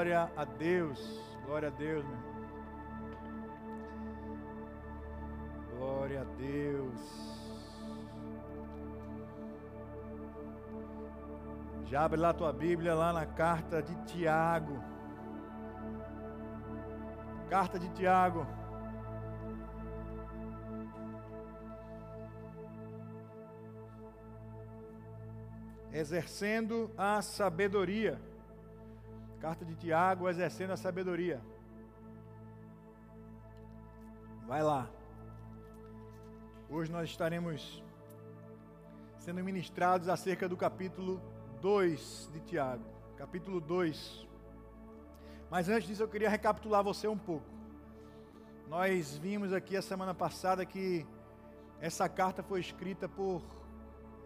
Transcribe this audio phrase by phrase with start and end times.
[0.00, 0.98] Glória a Deus.
[1.44, 2.18] Glória a Deus, meu.
[5.76, 7.00] Glória a Deus.
[11.84, 14.82] Já abre lá tua Bíblia, lá na carta de Tiago.
[17.50, 18.46] Carta de Tiago.
[25.92, 28.29] Exercendo a sabedoria.
[29.40, 31.40] Carta de Tiago, exercendo a sabedoria.
[34.46, 34.86] Vai lá.
[36.68, 37.82] Hoje nós estaremos
[39.18, 41.22] sendo ministrados acerca do capítulo
[41.62, 42.84] 2 de Tiago.
[43.16, 44.28] Capítulo 2.
[45.50, 47.46] Mas antes disso eu queria recapitular você um pouco.
[48.68, 51.06] Nós vimos aqui a semana passada que
[51.80, 53.42] essa carta foi escrita por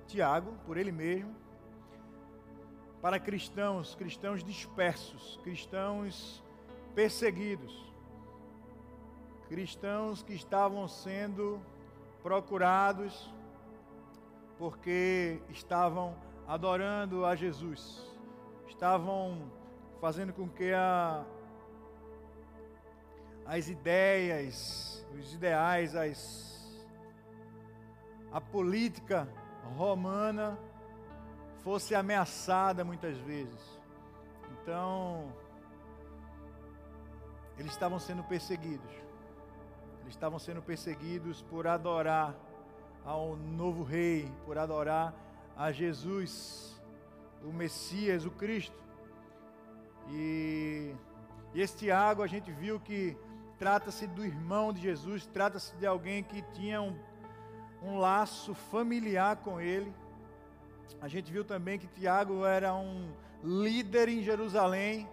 [0.08, 1.34] Tiago, por ele mesmo,
[3.04, 6.42] para cristãos, cristãos dispersos, cristãos
[6.94, 7.92] perseguidos,
[9.46, 11.60] cristãos que estavam sendo
[12.22, 13.30] procurados
[14.56, 16.16] porque estavam
[16.48, 18.10] adorando a Jesus,
[18.68, 19.52] estavam
[20.00, 21.26] fazendo com que a,
[23.44, 26.82] as ideias, os ideais, as,
[28.32, 29.28] a política
[29.76, 30.58] romana
[31.64, 33.80] fosse ameaçada muitas vezes.
[34.52, 35.32] Então,
[37.58, 38.92] eles estavam sendo perseguidos.
[40.02, 42.36] Eles estavam sendo perseguidos por adorar
[43.04, 45.14] ao novo rei, por adorar
[45.56, 46.78] a Jesus,
[47.42, 48.78] o Messias, o Cristo.
[50.10, 50.94] E,
[51.54, 53.16] e este Tiago a gente viu que
[53.58, 56.94] trata-se do irmão de Jesus, trata-se de alguém que tinha um,
[57.82, 59.94] um laço familiar com ele.
[61.00, 65.08] A gente viu também que Tiago era um líder em Jerusalém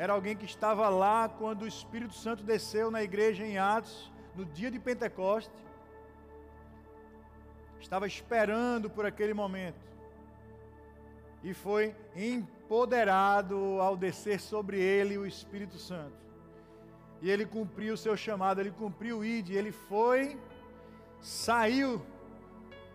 [0.00, 4.46] era alguém que estava lá quando o Espírito Santo desceu na igreja em Atos, no
[4.46, 5.52] dia de Pentecoste.
[7.78, 9.78] Estava esperando por aquele momento.
[11.44, 16.16] E foi empoderado ao descer sobre ele o Espírito Santo.
[17.20, 20.40] E ele cumpriu o seu chamado, ele cumpriu o ID, ele foi,
[21.20, 22.00] saiu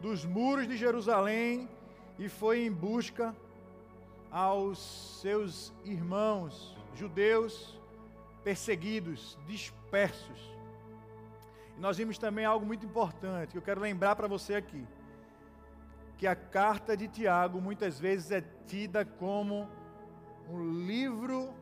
[0.02, 1.70] dos muros de Jerusalém
[2.18, 3.36] e foi em busca
[4.32, 7.80] aos seus irmãos judeus
[8.44, 10.56] perseguidos, dispersos.
[11.78, 14.86] E nós vimos também algo muito importante que eu quero lembrar para você aqui.
[16.18, 19.68] Que a carta de Tiago muitas vezes é tida como
[20.50, 21.54] um livro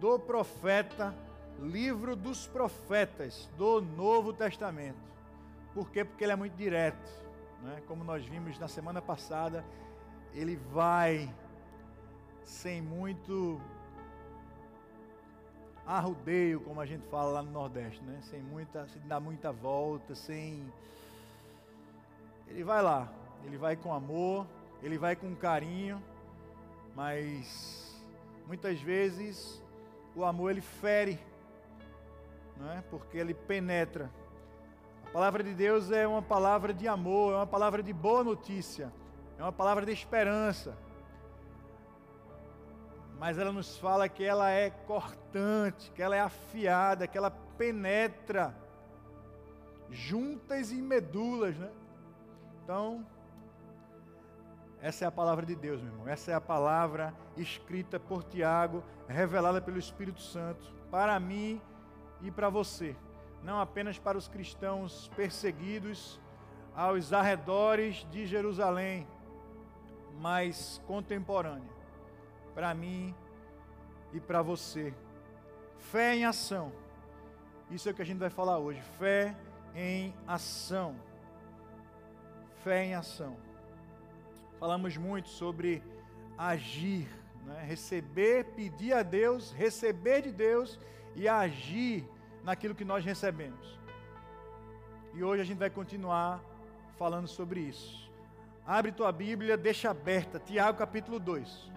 [0.00, 1.14] do profeta,
[1.60, 5.12] livro dos profetas do Novo Testamento.
[5.74, 6.04] Por quê?
[6.04, 7.23] Porque ele é muito direto.
[7.64, 7.82] Né?
[7.88, 9.64] Como nós vimos na semana passada,
[10.34, 11.34] ele vai
[12.42, 13.58] sem muito
[15.86, 18.20] arrudeio, como a gente fala lá no Nordeste, né?
[18.22, 20.70] Sem muita, sem dar muita volta, sem.
[22.48, 23.10] Ele vai lá,
[23.44, 24.46] ele vai com amor,
[24.82, 26.02] ele vai com carinho,
[26.94, 28.04] mas
[28.46, 29.62] muitas vezes
[30.14, 31.18] o amor ele fere,
[32.58, 32.82] não é?
[32.82, 34.10] Porque ele penetra.
[35.14, 38.92] Palavra de Deus é uma palavra de amor, é uma palavra de boa notícia,
[39.38, 40.76] é uma palavra de esperança
[43.24, 48.54] mas ela nos fala que ela é cortante, que ela é afiada, que ela penetra
[49.88, 51.70] juntas e medulas, né?
[52.62, 53.06] Então,
[54.80, 56.06] essa é a palavra de Deus, meu irmão.
[56.08, 61.62] Essa é a palavra escrita por Tiago, revelada pelo Espírito Santo, para mim
[62.20, 62.94] e para você.
[63.44, 66.18] Não apenas para os cristãos perseguidos
[66.74, 69.06] aos arredores de Jerusalém,
[70.18, 71.70] mas contemporânea
[72.54, 73.14] para mim
[74.14, 74.94] e para você.
[75.76, 76.72] Fé em ação.
[77.70, 78.80] Isso é o que a gente vai falar hoje.
[78.98, 79.36] Fé
[79.74, 80.96] em ação.
[82.62, 83.36] Fé em ação.
[84.58, 85.82] Falamos muito sobre
[86.38, 87.06] agir,
[87.44, 87.62] né?
[87.66, 90.80] receber, pedir a Deus, receber de Deus
[91.14, 92.08] e agir
[92.44, 93.80] naquilo que nós recebemos.
[95.14, 96.40] E hoje a gente vai continuar
[96.98, 98.10] falando sobre isso.
[98.66, 101.72] Abre tua Bíblia, deixa aberta, Tiago capítulo 2.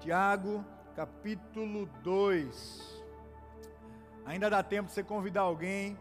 [0.00, 0.64] Tiago,
[0.94, 3.04] capítulo 2.
[4.24, 5.98] Ainda dá tempo de você convidar alguém,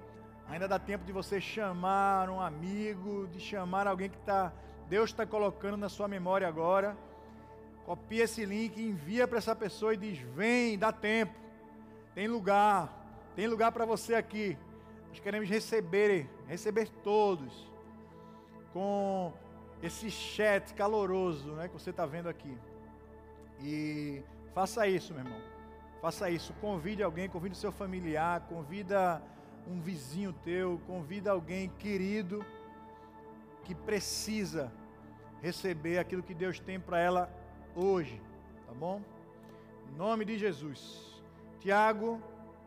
[0.47, 4.53] ainda dá tempo de você chamar um amigo, de chamar alguém que tá,
[4.87, 6.95] Deus está colocando na sua memória agora.
[7.85, 11.35] Copia esse link, envia para essa pessoa e diz: Vem, dá tempo,
[12.15, 12.91] tem lugar,
[13.35, 14.57] tem lugar para você aqui.
[15.09, 17.71] Nós queremos receber, receber todos
[18.73, 19.31] com
[19.83, 22.57] esse chat caloroso, né, que você está vendo aqui.
[23.61, 24.23] E
[24.53, 25.39] faça isso, meu irmão.
[26.01, 26.53] Faça isso.
[26.55, 29.21] Convide alguém, convide seu familiar, convida
[29.67, 32.43] um vizinho teu, convida alguém querido
[33.63, 34.71] que precisa
[35.41, 37.44] receber aquilo que Deus tem para ela
[37.75, 38.21] hoje,
[38.65, 39.01] tá bom?
[39.89, 41.21] Em nome de Jesus.
[41.59, 42.21] Tiago,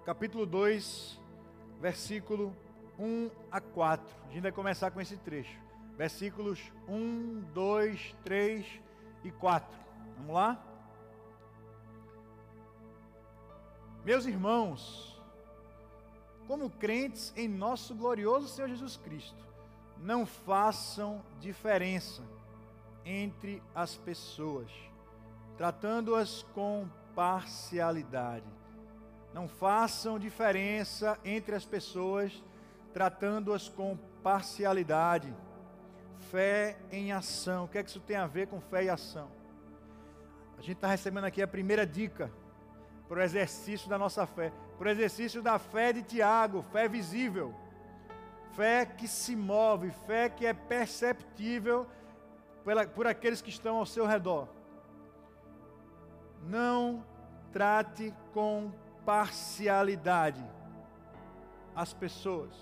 [0.05, 1.19] capítulo 2,
[1.81, 2.55] versículo
[2.99, 4.07] 1 a 4.
[4.29, 5.59] A gente vai começar com esse trecho.
[5.97, 8.67] Versículos 1, 2, 3
[9.25, 9.79] e 4.
[10.19, 10.63] Vamos lá?
[14.05, 15.21] Meus irmãos,
[16.47, 19.45] como crentes em nosso glorioso Senhor Jesus Cristo,
[19.99, 22.23] não façam diferença
[23.05, 24.71] entre as pessoas,
[25.59, 28.47] tratando-as com parcialidade.
[29.35, 32.43] Não façam diferença entre as pessoas,
[32.95, 35.35] tratando-as com parcialidade.
[36.31, 37.65] Fé em ação.
[37.65, 39.29] O que é que isso tem a ver com fé e ação?
[40.57, 42.31] A gente está recebendo aqui a primeira dica
[43.09, 47.53] para o exercício da nossa fé, para o exercício da fé de Tiago, fé visível,
[48.53, 51.87] fé que se move, fé que é perceptível
[52.95, 54.58] por aqueles que estão ao seu redor.
[56.49, 57.05] Não
[57.53, 58.73] trate com
[59.05, 60.45] parcialidade
[61.77, 62.55] as pessoas.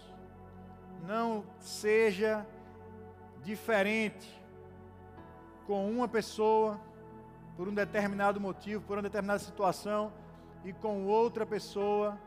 [1.06, 2.46] Não seja
[3.42, 4.28] diferente
[5.66, 6.80] com uma pessoa
[7.56, 10.12] por um determinado motivo, por uma determinada situação,
[10.64, 12.18] e com outra pessoa,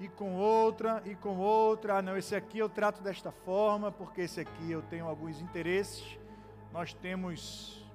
[0.00, 1.98] e com outra, e com outra.
[1.98, 6.18] Ah, não, esse aqui eu trato desta forma, porque esse aqui eu tenho alguns interesses.
[6.72, 7.87] Nós temos.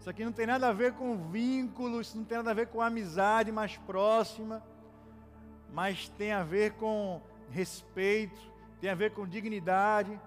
[0.00, 2.68] Isso aqui não tem nada a ver com vínculo, isso não tem nada a ver
[2.68, 4.64] com amizade mais próxima,
[5.74, 7.20] mas tem a ver com
[7.50, 8.40] respeito,
[8.80, 10.18] tem a ver com dignidade,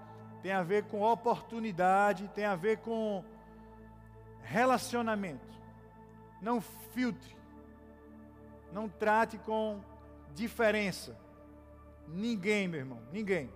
[0.43, 3.25] tem a ver com oportunidade, tem a ver com
[4.43, 5.59] relacionamento.
[6.39, 7.35] Não filtre.
[8.71, 9.81] Não trate com
[10.35, 11.17] diferença.
[12.07, 13.51] Ninguém, meu irmão, ninguém.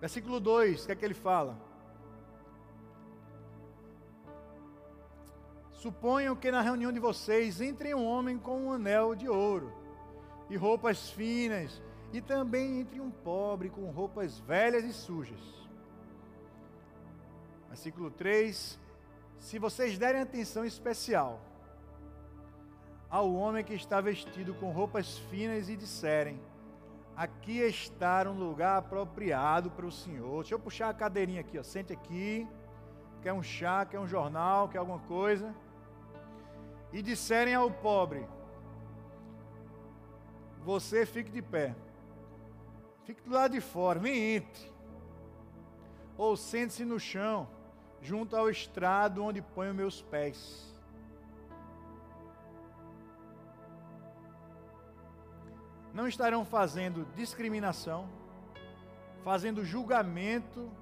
[0.00, 1.66] Versículo 2, o que é que ele fala?
[5.86, 9.72] Suponham que na reunião de vocês entre um homem com um anel de ouro
[10.50, 11.80] e roupas finas,
[12.12, 15.38] e também entre um pobre com roupas velhas e sujas.
[17.68, 18.76] Versículo 3:
[19.38, 21.40] Se vocês derem atenção especial
[23.08, 26.40] ao homem que está vestido com roupas finas e disserem:
[27.16, 30.42] Aqui está um lugar apropriado para o Senhor.
[30.42, 31.62] Deixa eu puxar a cadeirinha aqui, ó.
[31.62, 32.44] Sente aqui.
[33.22, 35.54] Quer um chá, quer um jornal, quer alguma coisa.
[36.96, 38.26] E disserem ao pobre:
[40.64, 41.76] Você fique de pé.
[43.04, 44.72] Fique do lado de fora, nem entre.
[46.16, 47.46] Ou sente-se no chão,
[48.00, 50.74] junto ao estrado onde ponho meus pés.
[55.92, 58.08] Não estarão fazendo discriminação,
[59.22, 60.72] fazendo julgamento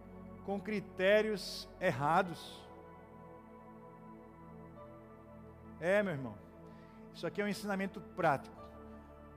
[0.45, 2.64] com critérios errados.
[5.81, 6.35] É, meu irmão,
[7.13, 8.57] isso aqui é um ensinamento prático.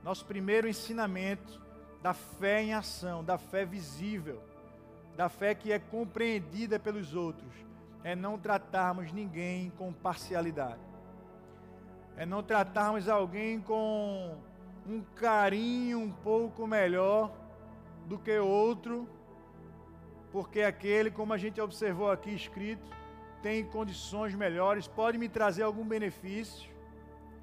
[0.02, 1.60] Nosso primeiro ensinamento
[2.02, 4.42] da fé em ação, da fé visível,
[5.16, 7.52] da fé que é compreendida pelos outros,
[8.04, 10.80] é não tratarmos ninguém com parcialidade,
[12.16, 14.38] é não tratarmos alguém com
[14.86, 17.32] um carinho um pouco melhor
[18.06, 19.08] do que outro,
[20.32, 22.97] porque aquele, como a gente observou aqui escrito,
[23.42, 26.70] tem condições melhores, pode me trazer algum benefício.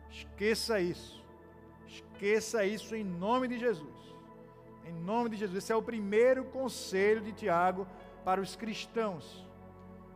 [0.10, 1.24] Esqueça isso.
[1.88, 3.96] Esqueça isso em nome de Jesus.
[4.86, 5.64] Em nome de Jesus.
[5.64, 7.88] Esse é o primeiro conselho de Tiago
[8.24, 9.46] para os cristãos.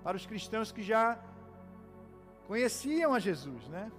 [0.03, 1.19] Para os cristãos que já
[2.48, 3.91] conheciam a Jesus, né?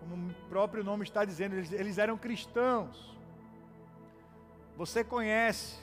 [0.00, 3.18] Como o próprio nome está dizendo, eles, eles eram cristãos.
[4.76, 5.78] Você conhece,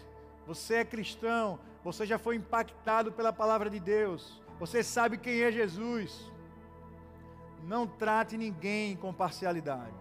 [0.45, 5.51] você é cristão, você já foi impactado pela palavra de Deus, você sabe quem é
[5.51, 6.31] Jesus.
[7.63, 9.95] Não trate ninguém com parcialidade.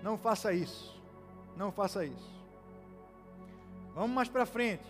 [0.00, 0.96] Não faça isso.
[1.56, 2.30] Não faça isso.
[3.92, 4.84] Vamos mais para frente.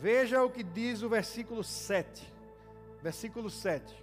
[0.00, 2.28] Veja o que diz o versículo 7.
[3.00, 4.01] Versículo 7.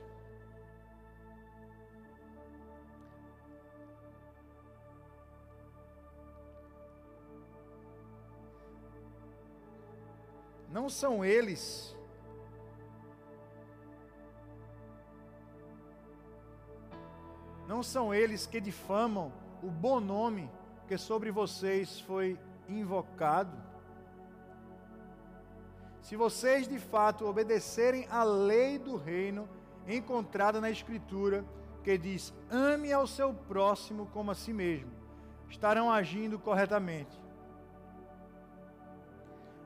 [10.80, 11.94] Não são eles
[17.68, 19.30] não são eles que difamam
[19.62, 20.50] o bom nome
[20.88, 23.52] que sobre vocês foi invocado?
[26.02, 29.50] Se vocês de fato obedecerem à lei do reino
[29.86, 31.44] encontrada na Escritura,
[31.84, 34.92] que diz: ame ao seu próximo como a si mesmo,
[35.50, 37.20] estarão agindo corretamente.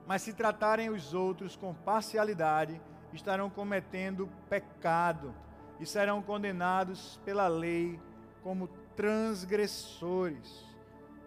[0.06, 2.82] Mas se tratarem os outros com parcialidade,
[3.14, 5.34] estarão cometendo pecado
[5.80, 8.00] e serão condenados pela lei
[8.42, 10.66] como transgressores.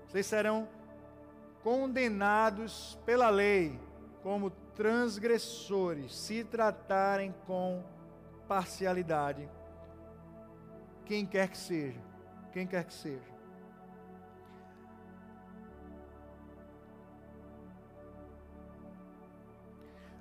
[0.07, 0.69] Vocês serão
[1.63, 3.81] condenados pela lei
[4.23, 7.83] como transgressores se tratarem com
[8.47, 9.49] parcialidade.
[11.05, 12.01] Quem quer que seja,
[12.53, 13.36] quem quer que seja.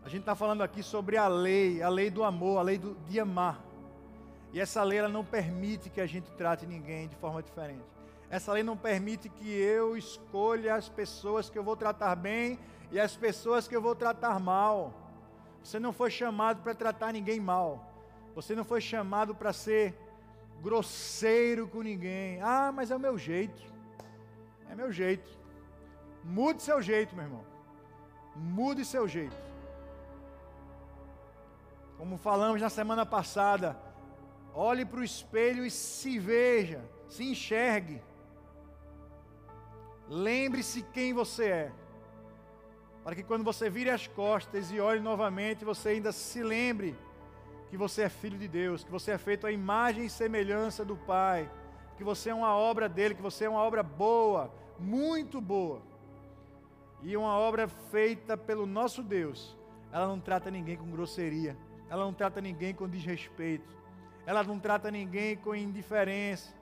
[0.06, 2.96] A gente está falando aqui sobre a lei, a lei do amor, a lei do,
[3.08, 3.60] de amar.
[4.54, 7.84] E essa lei ela não permite que a gente trate ninguém de forma diferente.
[8.30, 12.60] Essa lei não permite que eu escolha as pessoas que eu vou tratar bem
[12.92, 14.94] e as pessoas que eu vou tratar mal.
[15.64, 17.92] Você não foi chamado para tratar ninguém mal.
[18.36, 19.98] Você não foi chamado para ser
[20.62, 22.40] grosseiro com ninguém.
[22.44, 23.60] Ah, mas é o meu jeito.
[24.70, 25.28] É meu jeito.
[26.24, 27.44] Mude seu jeito, meu irmão.
[28.36, 29.55] Mude seu jeito.
[31.98, 33.78] Como falamos na semana passada,
[34.54, 38.02] olhe para o espelho e se veja, se enxergue.
[40.08, 41.72] Lembre-se quem você é.
[43.04, 46.98] Para que quando você vire as costas e olhe novamente, você ainda se lembre
[47.70, 50.98] que você é filho de Deus, que você é feito à imagem e semelhança do
[50.98, 51.50] Pai,
[51.98, 55.82] que você é uma obra dele, que você é uma obra boa, muito boa.
[57.02, 59.56] E uma obra feita pelo nosso Deus.
[59.92, 61.56] Ela não trata ninguém com grosseria
[61.90, 63.76] ela não trata ninguém com desrespeito,
[64.26, 66.54] ela não trata ninguém com indiferença,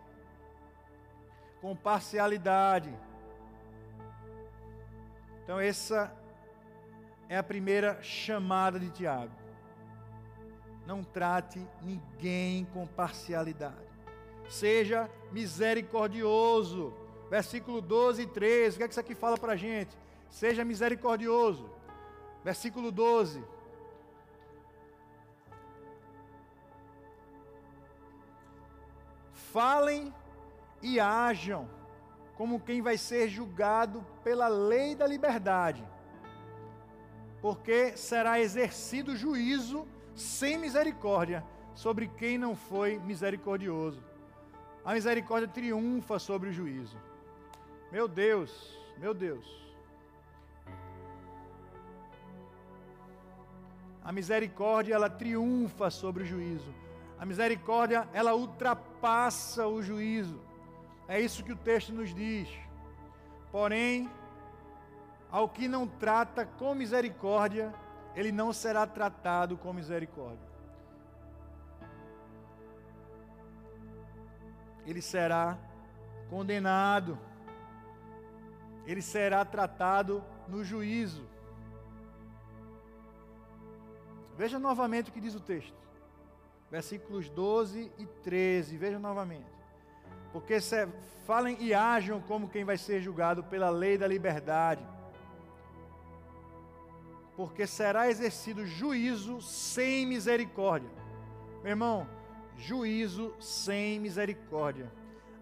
[1.61, 2.93] com parcialidade.
[5.43, 6.13] Então, essa
[7.29, 9.31] é a primeira chamada de Tiago.
[10.85, 13.93] Não trate ninguém com parcialidade.
[14.49, 16.93] Seja misericordioso.
[17.29, 18.75] Versículo 12 e 13.
[18.75, 19.97] O que é que isso aqui fala para a gente?
[20.29, 21.69] Seja misericordioso.
[22.43, 23.43] Versículo 12.
[29.53, 30.11] Falem
[30.81, 31.69] e ajam
[32.35, 35.87] como quem vai ser julgado pela lei da liberdade,
[37.39, 41.45] porque será exercido juízo sem misericórdia
[41.75, 44.03] sobre quem não foi misericordioso.
[44.83, 46.97] A misericórdia triunfa sobre o juízo.
[47.91, 49.45] Meu Deus, meu Deus.
[54.03, 56.73] A misericórdia ela triunfa sobre o juízo.
[57.17, 60.41] A misericórdia, ela ultrapassa o juízo.
[61.07, 62.49] É isso que o texto nos diz.
[63.51, 64.09] Porém,
[65.31, 67.73] ao que não trata com misericórdia,
[68.15, 70.47] ele não será tratado com misericórdia.
[74.85, 75.57] Ele será
[76.29, 77.17] condenado.
[78.85, 81.25] Ele será tratado no juízo.
[84.35, 85.82] Veja novamente o que diz o texto
[86.73, 88.77] versículos 12 e 13.
[88.77, 89.45] Vejam novamente.
[90.31, 90.87] Porque se,
[91.23, 94.83] falem e ajam como quem vai ser julgado pela lei da liberdade.
[97.37, 100.89] Porque será exercido juízo sem misericórdia.
[101.61, 102.07] Meu irmão,
[102.57, 104.91] juízo sem misericórdia.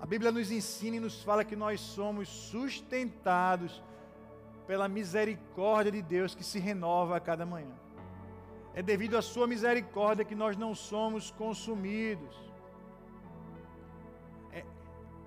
[0.01, 3.81] A Bíblia nos ensina e nos fala que nós somos sustentados
[4.67, 7.73] pela misericórdia de Deus que se renova a cada manhã.
[8.73, 12.35] É devido à Sua misericórdia que nós não somos consumidos.
[14.51, 14.63] É,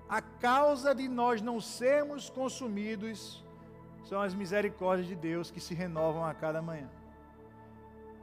[0.09, 3.43] a causa de nós não sermos consumidos
[4.03, 6.89] são as misericórdias de Deus que se renovam a cada manhã.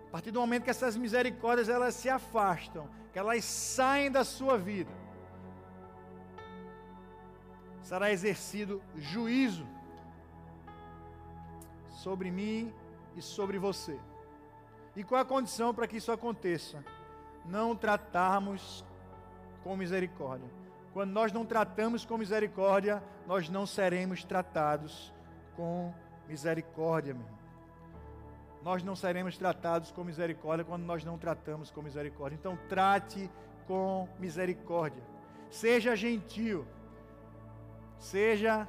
[0.08, 4.58] A partir do momento que essas misericórdias elas se afastam, que elas saem da sua
[4.58, 4.92] vida,
[7.82, 9.66] será exercido juízo
[11.88, 12.72] sobre mim
[13.16, 13.98] e sobre você.
[14.94, 16.84] E qual a condição para que isso aconteça?
[17.46, 18.84] Não tratarmos
[19.64, 20.48] com misericórdia.
[20.92, 25.12] Quando nós não tratamos com misericórdia, nós não seremos tratados
[25.56, 25.92] com
[26.28, 27.42] misericórdia, meu.
[28.62, 32.36] Nós não seremos tratados com misericórdia quando nós não tratamos com misericórdia.
[32.36, 33.28] Então, trate
[33.66, 35.02] com misericórdia.
[35.50, 36.64] Seja gentil.
[37.98, 38.68] Seja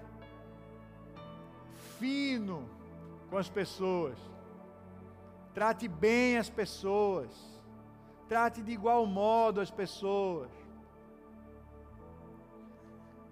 [2.00, 2.68] fino
[3.30, 4.18] com as pessoas.
[5.54, 7.30] Trate bem as pessoas.
[8.28, 10.50] Trate de igual modo as pessoas.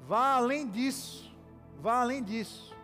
[0.02, 1.32] Vá além disso.
[1.80, 2.76] Vá além disso.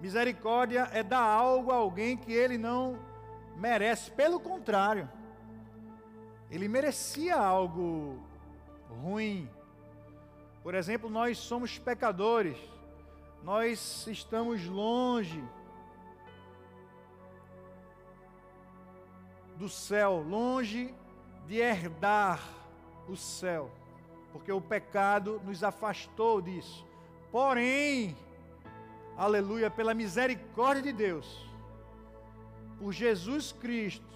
[0.00, 2.98] Misericórdia é dar algo a alguém que ele não
[3.56, 4.10] merece.
[4.10, 5.08] Pelo contrário,
[6.50, 8.22] ele merecia algo
[8.88, 9.48] ruim.
[10.62, 12.58] Por exemplo, nós somos pecadores,
[13.42, 15.42] nós estamos longe
[19.58, 20.94] do céu, longe
[21.46, 22.40] de herdar
[23.08, 23.70] o céu,
[24.32, 26.86] porque o pecado nos afastou disso.
[27.32, 28.16] Porém,
[29.16, 31.46] aleluia, pela misericórdia de Deus,
[32.78, 34.06] por Jesus Cristo,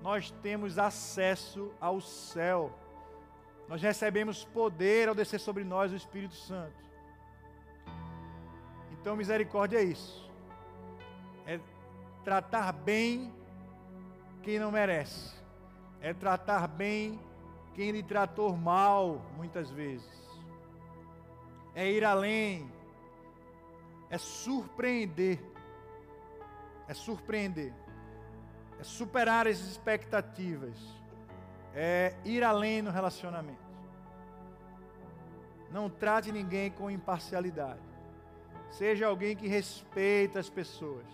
[0.00, 2.72] nós temos acesso ao céu.
[3.68, 6.82] Nós recebemos poder ao descer sobre nós o Espírito Santo.
[8.92, 10.30] Então, misericórdia é isso.
[11.46, 11.58] É
[12.22, 13.32] tratar bem
[14.42, 15.34] quem não merece.
[16.00, 17.20] É tratar bem
[17.74, 20.10] quem lhe tratou mal, muitas vezes.
[21.74, 22.70] É ir além
[24.12, 25.40] é surpreender.
[26.86, 27.72] É surpreender.
[28.78, 30.76] É superar as expectativas.
[31.74, 33.72] É ir além no relacionamento.
[35.70, 37.80] Não trate ninguém com imparcialidade.
[38.70, 41.06] Seja alguém que respeita as pessoas.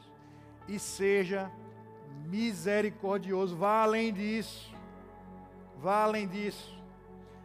[0.66, 1.48] E seja
[2.26, 3.56] misericordioso.
[3.56, 4.74] Vá além disso.
[5.78, 6.76] Vá além disso.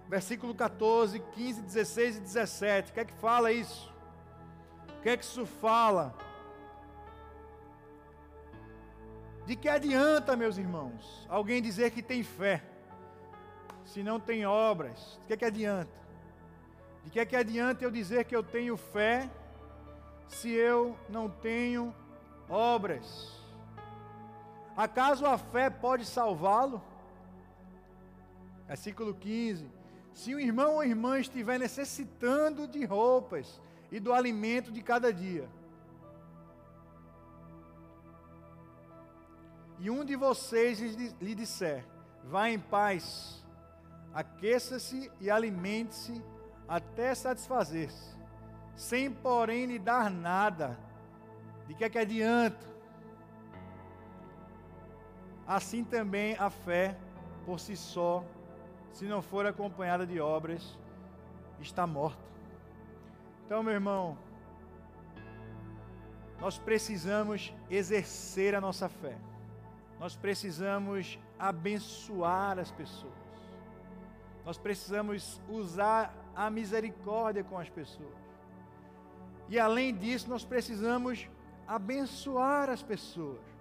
[0.10, 2.92] Versículo 14, 15, 16 e 17.
[2.92, 3.94] O que é que fala isso?
[5.04, 6.16] que é que isso fala?
[9.46, 12.64] De que adianta, meus irmãos, alguém dizer que tem fé,
[13.84, 15.20] se não tem obras?
[15.22, 15.92] De que é que adianta?
[17.04, 19.30] De que é que adianta eu dizer que eu tenho fé,
[20.30, 21.94] se eu não tenho
[22.48, 23.43] obras?
[24.76, 26.82] Acaso a fé pode salvá-lo?
[28.68, 29.70] Versículo 15:
[30.14, 33.62] Se o irmão ou irmã estiver necessitando de roupas,
[33.94, 35.48] e do alimento de cada dia.
[39.78, 41.86] E um de vocês lhe disser:
[42.24, 43.46] Vá em paz,
[44.12, 46.20] aqueça-se e alimente-se
[46.68, 48.16] até satisfazer-se,
[48.76, 50.76] sem porém lhe dar nada,
[51.68, 52.73] de que é que adianta?
[55.48, 56.98] Assim também a fé,
[57.46, 58.24] por si só,
[58.92, 60.78] se não for acompanhada de obras,
[61.60, 62.24] está morta.
[63.46, 64.18] Então, meu irmão,
[66.40, 69.18] nós precisamos exercer a nossa fé.
[70.00, 73.14] Nós precisamos abençoar as pessoas.
[74.46, 78.24] Nós precisamos usar a misericórdia com as pessoas.
[79.48, 81.30] E além disso, nós precisamos
[81.68, 83.53] abençoar as pessoas.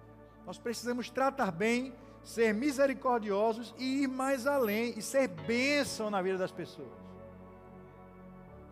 [0.45, 6.37] Nós precisamos tratar bem, ser misericordiosos e ir mais além e ser bênção na vida
[6.37, 7.03] das pessoas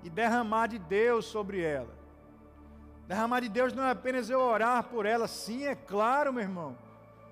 [0.03, 1.89] e derramar de Deus sobre ela.
[3.07, 6.77] Derramar de Deus não é apenas eu orar por ela, sim, é claro, meu irmão.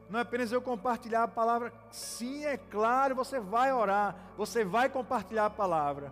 [0.10, 4.90] Não é apenas eu compartilhar a palavra, sim, é claro, você vai orar, você vai
[4.90, 6.12] compartilhar a palavra,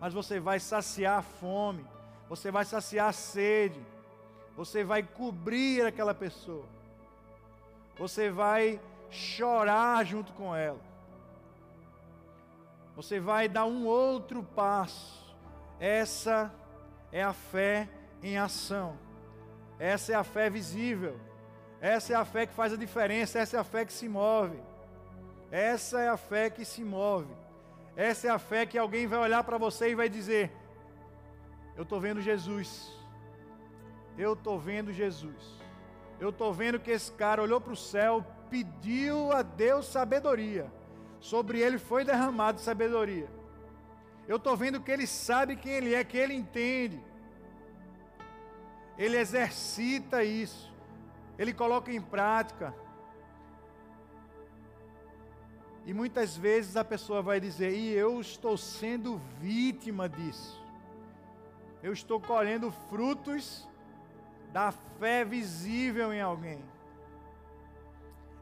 [0.00, 1.86] mas você vai saciar a fome,
[2.28, 3.80] você vai saciar a sede,
[4.56, 6.64] você vai cobrir aquela pessoa,
[7.96, 8.80] você vai
[9.10, 10.80] chorar junto com ela,
[12.96, 15.24] você vai dar um outro passo
[15.78, 16.52] essa
[17.12, 17.88] é a fé
[18.22, 18.98] em ação.
[19.78, 21.18] Essa é a fé visível.
[21.80, 23.38] Essa é a fé que faz a diferença.
[23.38, 24.58] Essa é a fé que se move.
[25.50, 27.32] Essa é a fé que se move.
[27.96, 30.50] Essa é a fé que alguém vai olhar para você e vai dizer:
[31.76, 32.90] Eu estou vendo Jesus.
[34.16, 35.63] Eu estou vendo Jesus.
[36.24, 40.72] Eu estou vendo que esse cara olhou para o céu, pediu a Deus sabedoria.
[41.20, 43.28] Sobre ele foi derramado sabedoria.
[44.26, 46.98] Eu estou vendo que ele sabe quem ele é, que ele entende.
[48.96, 50.72] Ele exercita isso.
[51.38, 52.74] Ele coloca em prática.
[55.84, 60.58] E muitas vezes a pessoa vai dizer: e eu estou sendo vítima disso.
[61.82, 63.68] Eu estou colhendo frutos
[64.54, 66.62] da fé visível em alguém.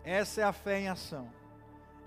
[0.05, 1.27] Essa é a fé em ação.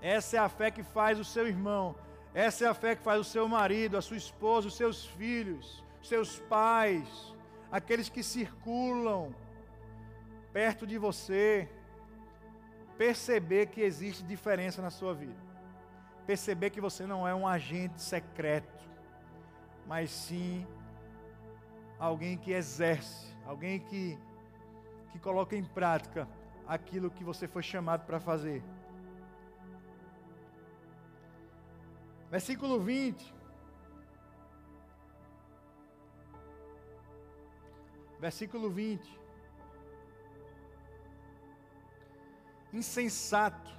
[0.00, 1.94] Essa é a fé que faz o seu irmão
[2.36, 5.82] essa é a fé que faz o seu marido, a sua esposa, os seus filhos,
[6.02, 7.34] os seus pais,
[7.72, 9.34] aqueles que circulam
[10.52, 11.66] perto de você,
[12.98, 15.40] perceber que existe diferença na sua vida.
[16.26, 18.84] Perceber que você não é um agente secreto,
[19.86, 20.66] mas sim
[21.98, 24.18] alguém que exerce, alguém que,
[25.12, 26.28] que coloca em prática
[26.66, 28.62] aquilo que você foi chamado para fazer.
[32.30, 33.34] Versículo 20.
[38.18, 39.20] Versículo 20.
[42.72, 43.76] Insensato.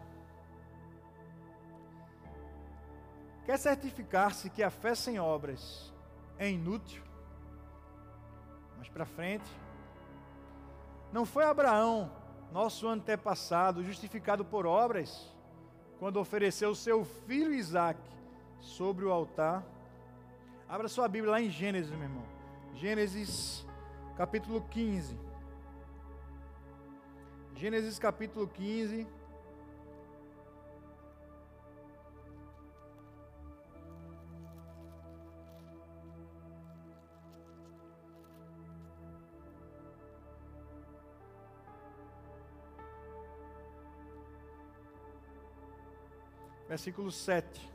[3.46, 5.94] Quer certificar-se que a fé sem obras
[6.38, 7.07] é inútil?
[8.78, 9.50] Mais para frente.
[11.12, 12.12] Não foi Abraão,
[12.52, 15.36] nosso antepassado, justificado por obras,
[16.00, 18.00] quando ofereceu seu filho Isaac
[18.60, 19.64] sobre o altar?
[20.70, 22.26] Abra sua Bíblia lá em Gênesis, meu irmão.
[22.74, 23.66] Gênesis
[24.16, 25.18] capítulo 15.
[27.56, 29.08] Gênesis capítulo 15.
[46.78, 47.70] Versículo 7.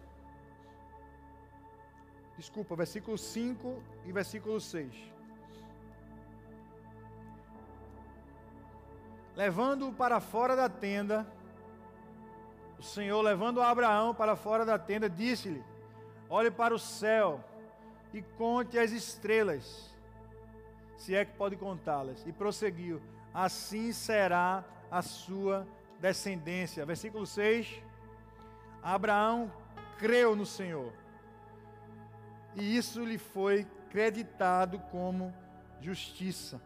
[2.36, 5.12] Desculpa, versículo 5 e versículo 6.
[9.34, 11.26] levando-o para fora da tenda,
[12.78, 15.64] o Senhor, levando Abraão para fora da tenda, disse-lhe:
[16.28, 17.42] Olhe para o céu
[18.12, 19.92] e conte as estrelas,
[20.96, 22.24] se é que pode contá-las.
[22.26, 23.00] E prosseguiu:
[23.34, 25.66] Assim será a sua
[26.00, 26.84] descendência.
[26.84, 27.82] Versículo 6.
[28.82, 29.52] Abraão
[29.98, 30.92] creu no Senhor,
[32.54, 35.32] e isso lhe foi creditado como
[35.80, 36.60] justiça.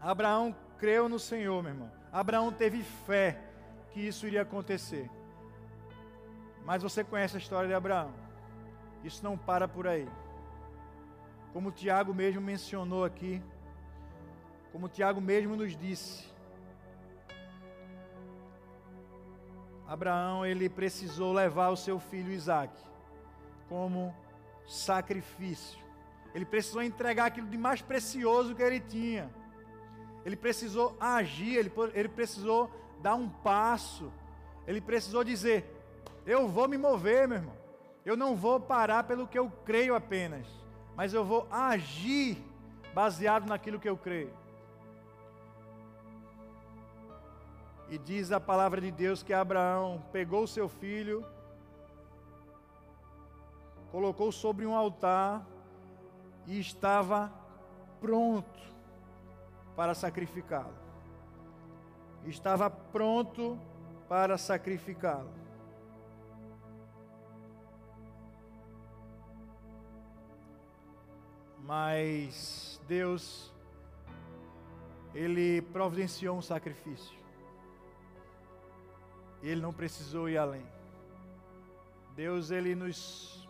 [0.00, 1.90] Abraão creu no Senhor, meu irmão.
[2.12, 3.40] Abraão teve fé
[3.90, 5.10] que isso iria acontecer.
[6.64, 8.12] Mas você conhece a história de Abraão.
[9.02, 10.08] Isso não para por aí.
[11.52, 13.42] Como o Tiago mesmo mencionou aqui,
[14.72, 16.26] como o Tiago mesmo nos disse,
[19.94, 22.72] Abraão ele precisou levar o seu filho Isaac
[23.68, 24.14] como
[24.66, 25.78] sacrifício.
[26.34, 29.30] Ele precisou entregar aquilo de mais precioso que ele tinha
[30.24, 32.70] ele precisou agir, ele, ele precisou
[33.02, 34.10] dar um passo,
[34.66, 35.64] ele precisou dizer:
[36.24, 37.56] Eu vou me mover, meu irmão.
[38.04, 40.46] Eu não vou parar pelo que eu creio apenas,
[40.96, 42.42] mas eu vou agir
[42.94, 44.32] baseado naquilo que eu creio.
[47.94, 51.24] E diz a palavra de Deus que Abraão pegou seu filho,
[53.92, 55.46] colocou sobre um altar
[56.44, 57.32] e estava
[58.00, 58.60] pronto
[59.76, 60.74] para sacrificá-lo.
[62.26, 63.56] Estava pronto
[64.08, 65.30] para sacrificá-lo.
[71.62, 73.54] Mas Deus,
[75.14, 77.23] Ele providenciou um sacrifício.
[79.50, 80.64] Ele não precisou ir além.
[82.16, 83.48] Deus, Ele nos,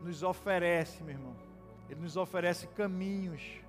[0.00, 1.36] nos oferece, meu irmão.
[1.88, 3.60] Ele nos oferece caminhos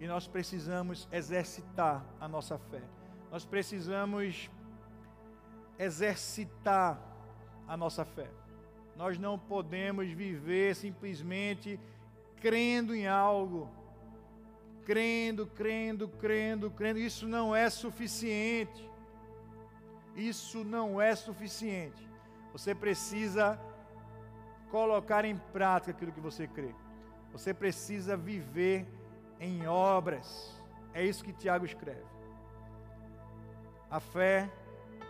[0.00, 2.82] e nós precisamos exercitar a nossa fé.
[3.30, 4.50] Nós precisamos
[5.78, 7.00] exercitar
[7.66, 8.28] a nossa fé.
[8.96, 11.80] Nós não podemos viver simplesmente
[12.40, 13.68] crendo em algo,
[14.84, 16.98] crendo, crendo, crendo, crendo.
[16.98, 18.93] Isso não é suficiente.
[20.14, 22.08] Isso não é suficiente.
[22.52, 23.60] Você precisa
[24.70, 26.74] colocar em prática aquilo que você crê.
[27.32, 28.86] Você precisa viver
[29.40, 30.60] em obras.
[30.92, 32.04] É isso que Tiago escreve.
[33.90, 34.50] A fé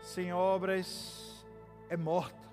[0.02, 1.44] sem obras
[1.88, 2.48] é morta.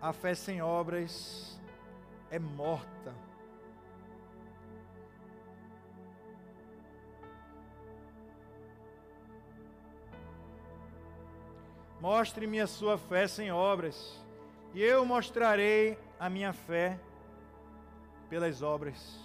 [0.00, 1.60] A fé sem obras
[2.30, 3.14] é morta.
[12.06, 14.24] Mostre-me a sua fé sem obras,
[14.72, 17.00] e eu mostrarei a minha fé
[18.30, 19.18] pelas obras.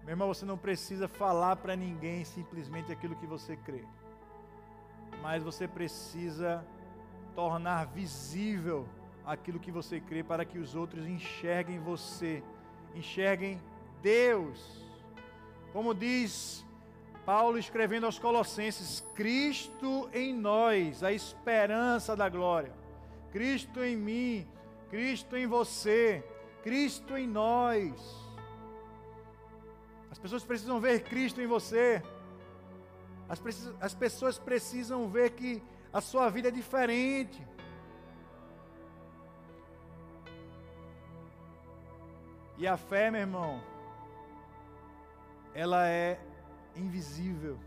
[0.00, 3.84] Meu irmão, você não precisa falar para ninguém simplesmente aquilo que você crê,
[5.20, 6.66] mas você precisa
[7.34, 8.88] tornar visível
[9.22, 12.42] aquilo que você crê para que os outros enxerguem você,
[12.94, 13.60] enxerguem
[14.00, 14.82] Deus.
[15.74, 16.64] Como diz
[17.24, 22.72] Paulo escrevendo aos Colossenses: Cristo em nós, a esperança da glória.
[23.30, 24.48] Cristo em mim,
[24.90, 26.24] Cristo em você,
[26.62, 27.92] Cristo em nós.
[30.10, 32.02] As pessoas precisam ver Cristo em você.
[33.28, 33.40] As,
[33.80, 37.40] as pessoas precisam ver que a sua vida é diferente.
[42.58, 43.62] E a fé, meu irmão,
[45.54, 46.20] ela é
[46.76, 47.58] invisível.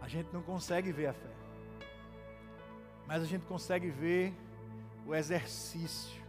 [0.00, 1.30] A gente não consegue ver a fé.
[3.06, 4.34] Mas a gente consegue ver
[5.06, 6.22] o exercício.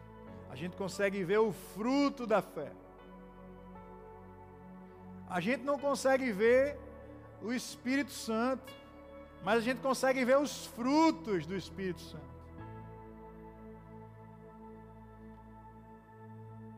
[0.50, 2.72] A gente consegue ver o fruto da fé.
[5.30, 6.78] A gente não consegue ver
[7.42, 8.72] o Espírito Santo,
[9.44, 12.36] mas a gente consegue ver os frutos do Espírito Santo.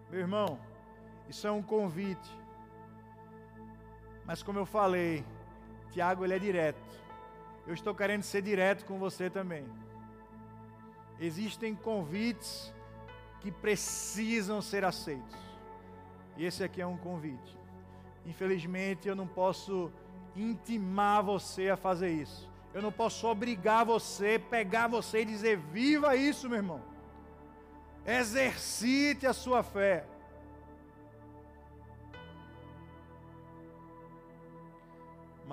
[0.09, 0.59] Meu irmão,
[1.29, 2.46] isso é um convite.
[4.27, 5.25] Mas como eu falei,
[5.91, 6.85] Tiago ele é direto.
[7.65, 9.65] Eu estou querendo ser direto com você também.
[11.17, 12.73] Existem convites
[13.39, 15.35] que precisam ser aceitos.
[16.35, 17.57] E esse aqui é um convite.
[18.25, 19.91] Infelizmente, eu não posso
[20.35, 22.49] intimar você a fazer isso.
[22.73, 26.81] Eu não posso obrigar você, pegar você e dizer: viva isso, meu irmão.
[28.05, 30.05] Exercite a sua fé.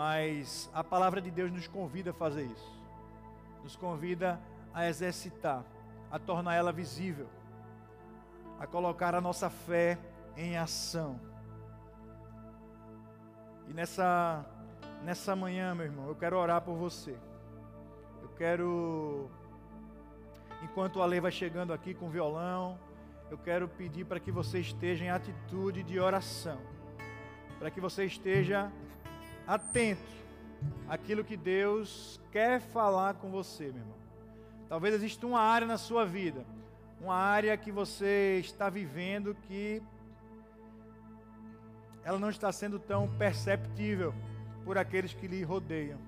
[0.07, 2.79] Mas a palavra de Deus nos convida a fazer isso.
[3.63, 4.39] Nos convida
[4.75, 5.65] a exercitar,
[6.11, 7.27] a tornar ela visível,
[8.61, 9.99] a colocar a nossa fé
[10.37, 11.19] em ação.
[13.67, 14.45] E nessa
[15.03, 17.17] nessa manhã, meu irmão, eu quero orar por você.
[18.21, 19.31] Eu quero
[20.63, 22.79] enquanto a lei vai chegando aqui com o violão,
[23.31, 26.59] eu quero pedir para que você esteja em atitude de oração.
[27.59, 28.71] Para que você esteja
[29.47, 30.15] atento
[30.89, 33.97] àquilo que Deus quer falar com você, meu irmão.
[34.69, 36.45] Talvez exista uma área na sua vida,
[37.01, 39.83] uma área que você está vivendo que
[42.05, 44.15] ela não está sendo tão perceptível
[44.65, 45.99] por aqueles que lhe rodeiam.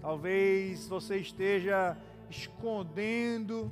[0.00, 1.96] Talvez você esteja
[2.28, 3.70] escondendo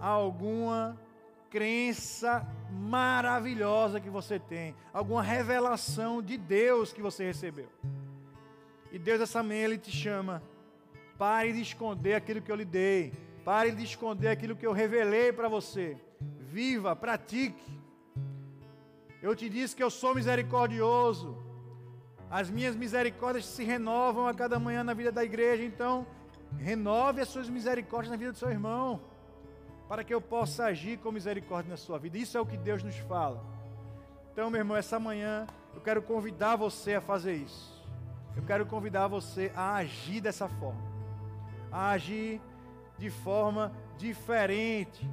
[0.00, 0.98] alguma
[1.50, 7.68] crença maravilhosa que você tem, alguma revelação de Deus que você recebeu.
[8.90, 10.42] E Deus essa manhã ele te chama.
[11.16, 13.12] Pare de esconder aquilo que eu lhe dei.
[13.44, 15.96] Pare de esconder aquilo que eu revelei para você.
[16.40, 17.80] Viva, pratique.
[19.22, 21.42] Eu te disse que eu sou misericordioso.
[22.30, 25.64] As minhas misericórdias se renovam a cada manhã na vida da igreja.
[25.64, 26.06] Então,
[26.58, 29.13] renove as suas misericórdias na vida do seu irmão
[29.94, 32.18] para que eu possa agir com misericórdia na sua vida.
[32.18, 33.40] Isso é o que Deus nos fala.
[34.32, 37.80] Então, meu irmão, essa manhã eu quero convidar você a fazer isso.
[38.36, 40.82] Eu quero convidar você a agir dessa forma.
[41.70, 42.40] A agir
[42.98, 45.08] de forma diferente.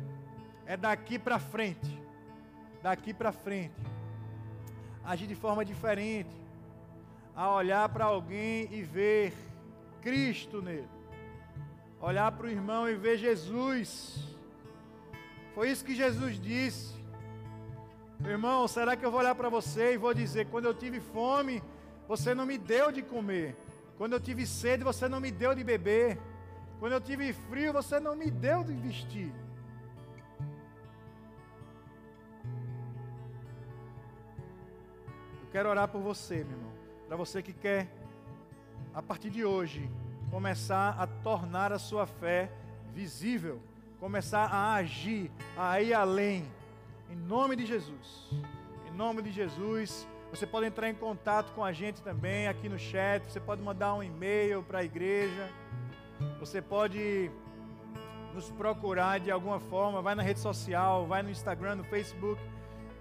[0.66, 2.02] É daqui para frente.
[2.82, 3.76] Daqui para frente.
[5.06, 6.36] Agir de forma diferente.
[7.36, 9.32] A olhar para alguém e ver
[10.02, 10.90] Cristo nele.
[12.02, 14.31] Olhar para o irmão e ver Jesus
[15.54, 16.94] foi isso que Jesus disse.
[18.26, 21.62] Irmão, será que eu vou olhar para você e vou dizer: quando eu tive fome,
[22.08, 23.56] você não me deu de comer.
[23.98, 26.20] Quando eu tive sede, você não me deu de beber.
[26.80, 29.32] Quando eu tive frio, você não me deu de vestir.
[35.42, 36.72] Eu quero orar por você, meu irmão.
[37.08, 37.88] Para você que quer,
[38.94, 39.90] a partir de hoje,
[40.30, 42.52] começar a tornar a sua fé
[42.94, 43.62] visível
[44.02, 46.44] começar a agir, a ir além.
[47.08, 48.32] Em nome de Jesus.
[48.88, 50.08] Em nome de Jesus.
[50.32, 53.22] Você pode entrar em contato com a gente também aqui no chat.
[53.32, 55.48] Você pode mandar um e-mail para a igreja.
[56.40, 57.30] Você pode
[58.34, 60.02] nos procurar de alguma forma.
[60.02, 62.42] Vai na rede social, vai no Instagram, no Facebook.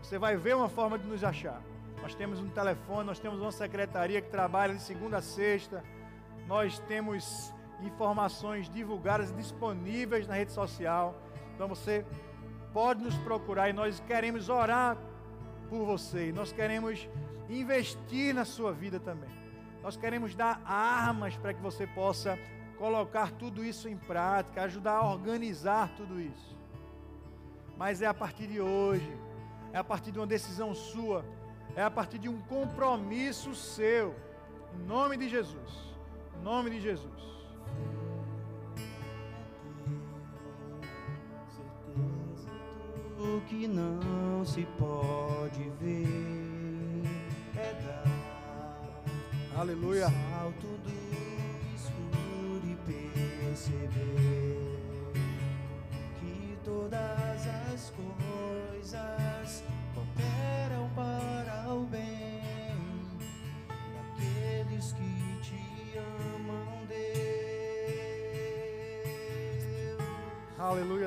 [0.03, 1.63] Você vai ver uma forma de nos achar.
[2.03, 5.83] Nós temos um telefone, nós temos uma secretaria que trabalha de segunda a sexta.
[6.47, 11.15] Nós temos informações divulgadas disponíveis na rede social.
[11.55, 12.05] Então você
[12.73, 14.97] pode nos procurar e nós queremos orar
[15.69, 16.33] por você.
[16.33, 17.09] Nós queremos
[17.49, 19.31] investir na sua vida também.
[19.83, 22.39] Nós queremos dar armas para que você possa
[22.79, 26.57] colocar tudo isso em prática, ajudar a organizar tudo isso.
[27.77, 29.11] Mas é a partir de hoje,
[29.73, 31.25] é a partir de uma decisão sua,
[31.75, 34.15] é a partir de um compromisso seu.
[34.75, 35.95] Em nome de Jesus.
[36.39, 37.40] Em nome de Jesus.
[43.19, 47.05] O que não se pode ver
[47.57, 48.01] é dar
[49.61, 50.07] Aleluia.
[50.09, 50.91] Um salto do
[51.75, 54.00] escuro e perceber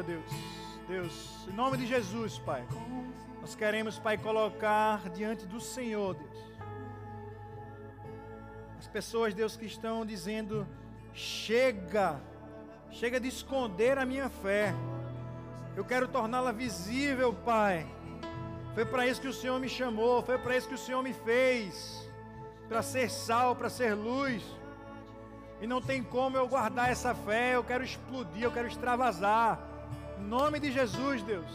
[0.04, 0.26] Deus.
[0.88, 2.68] Deus, em nome de Jesus, Pai,
[3.40, 6.38] nós queremos, Pai, colocar diante do Senhor, Deus,
[8.78, 10.68] as pessoas, Deus, que estão dizendo:
[11.14, 12.20] chega,
[12.92, 14.74] chega de esconder a minha fé,
[15.76, 17.88] eu quero torná-la visível, Pai.
[18.74, 21.14] Foi para isso que o Senhor me chamou, foi para isso que o Senhor me
[21.14, 22.10] fez,
[22.68, 24.44] para ser sal, para ser luz.
[25.62, 29.73] E não tem como eu guardar essa fé, eu quero explodir, eu quero extravasar.
[30.20, 31.52] Em nome de Jesus, Deus,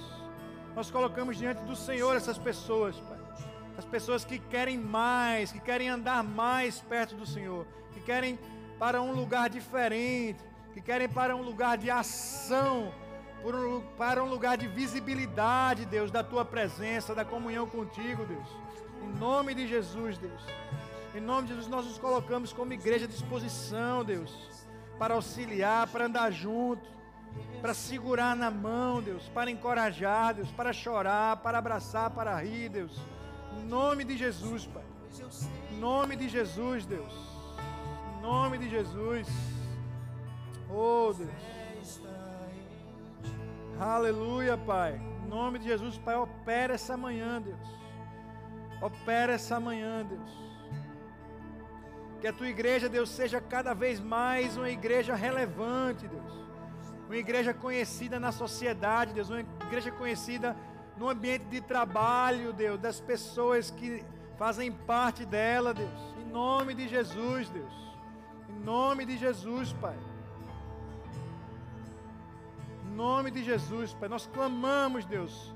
[0.75, 3.19] nós colocamos diante do Senhor essas pessoas, Pai.
[3.77, 8.39] As pessoas que querem mais, que querem andar mais perto do Senhor, que querem
[8.79, 10.43] para um lugar diferente,
[10.75, 12.93] que querem para um lugar de ação,
[13.97, 18.49] para um lugar de visibilidade, Deus, da tua presença, da comunhão contigo, Deus.
[19.03, 20.43] Em nome de Jesus, Deus.
[21.15, 24.37] Em nome de Jesus, nós nos colocamos como igreja à disposição, Deus,
[24.99, 26.98] para auxiliar, para andar junto,
[27.61, 33.01] para segurar na mão, Deus, para encorajar, Deus, para chorar, para abraçar, para rir, Deus.
[33.59, 34.85] Em nome de Jesus, Pai.
[35.71, 37.13] Em nome de Jesus, Deus.
[38.17, 39.27] Em nome de Jesus.
[40.71, 42.01] Oh, Deus.
[43.81, 45.01] Aleluia, Pai.
[45.25, 47.69] Em nome de Jesus, Pai, opera essa manhã, Deus.
[48.81, 50.31] Opera essa manhã, Deus.
[52.21, 56.48] Que a tua igreja, Deus, seja cada vez mais uma igreja relevante, Deus.
[57.09, 59.29] Uma igreja conhecida na sociedade, Deus.
[59.29, 60.57] Uma igreja conhecida
[60.97, 62.79] no ambiente de trabalho, Deus.
[62.79, 64.05] Das pessoas que
[64.37, 66.15] fazem parte dela, Deus.
[66.21, 67.73] Em nome de Jesus, Deus.
[68.49, 69.97] Em nome de Jesus, Pai
[72.99, 75.55] nome de Jesus, Pai, nós clamamos, Deus,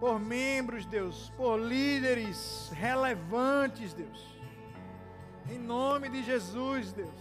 [0.00, 4.36] por membros, Deus, por líderes relevantes, Deus.
[5.48, 7.20] Em nome de Jesus, Deus.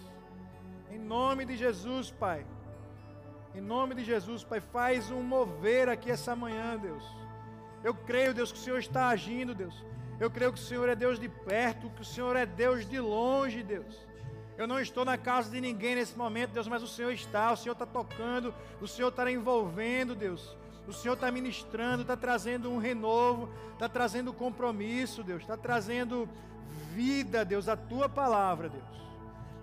[0.89, 2.43] Em nome de Jesus, Pai.
[3.57, 7.03] Em nome de Jesus, Pai, faz um mover aqui essa manhã, Deus.
[7.83, 9.73] Eu creio, Deus, que o Senhor está agindo, Deus.
[10.19, 12.99] Eu creio que o Senhor é Deus de perto, que o Senhor é Deus de
[12.99, 14.05] longe, Deus.
[14.59, 17.57] Eu não estou na casa de ninguém nesse momento, Deus, mas o Senhor está, o
[17.57, 20.55] Senhor está tocando, o Senhor está envolvendo, Deus.
[20.87, 26.29] O Senhor está ministrando, está trazendo um renovo, está trazendo compromisso, Deus, está trazendo
[26.93, 28.83] vida, Deus, a tua palavra, Deus.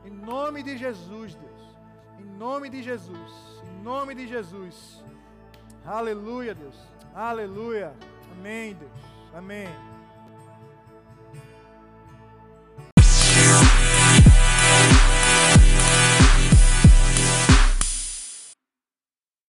[0.05, 1.54] Em nome de Jesus, Deus.
[2.39, 3.63] Nome de Jesus.
[3.65, 5.05] Em nome de Jesus.
[5.85, 6.77] Aleluia, Deus.
[7.15, 7.95] Aleluia.
[8.33, 8.91] Amém, Deus.
[9.33, 9.94] Amém.